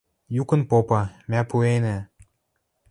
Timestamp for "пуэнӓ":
1.49-1.97